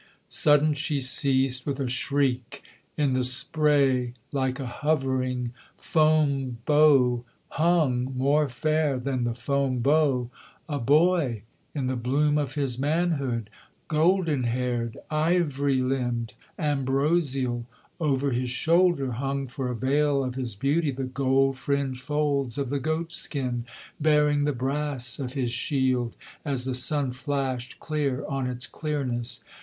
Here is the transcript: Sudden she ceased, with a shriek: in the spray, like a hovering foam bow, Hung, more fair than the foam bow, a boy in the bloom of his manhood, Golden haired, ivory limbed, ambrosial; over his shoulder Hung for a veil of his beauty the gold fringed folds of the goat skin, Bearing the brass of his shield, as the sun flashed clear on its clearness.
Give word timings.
Sudden 0.29 0.73
she 0.73 0.99
ceased, 0.99 1.67
with 1.67 1.79
a 1.79 1.87
shriek: 1.87 2.63
in 2.97 3.13
the 3.13 3.23
spray, 3.23 4.13
like 4.31 4.59
a 4.59 4.65
hovering 4.65 5.51
foam 5.77 6.57
bow, 6.65 7.23
Hung, 7.49 8.05
more 8.17 8.49
fair 8.49 8.97
than 8.97 9.25
the 9.25 9.35
foam 9.35 9.77
bow, 9.77 10.31
a 10.67 10.79
boy 10.79 11.43
in 11.75 11.85
the 11.85 11.95
bloom 11.95 12.39
of 12.39 12.55
his 12.55 12.79
manhood, 12.79 13.51
Golden 13.87 14.45
haired, 14.45 14.97
ivory 15.11 15.81
limbed, 15.83 16.33
ambrosial; 16.57 17.67
over 17.99 18.31
his 18.31 18.49
shoulder 18.49 19.11
Hung 19.11 19.45
for 19.45 19.69
a 19.69 19.75
veil 19.75 20.23
of 20.23 20.33
his 20.33 20.55
beauty 20.55 20.89
the 20.89 21.03
gold 21.03 21.57
fringed 21.57 22.01
folds 22.01 22.57
of 22.57 22.71
the 22.71 22.79
goat 22.79 23.11
skin, 23.13 23.65
Bearing 23.99 24.45
the 24.45 24.51
brass 24.53 25.19
of 25.19 25.33
his 25.33 25.51
shield, 25.51 26.15
as 26.43 26.65
the 26.65 26.73
sun 26.73 27.11
flashed 27.11 27.79
clear 27.79 28.25
on 28.25 28.47
its 28.47 28.65
clearness. 28.65 29.43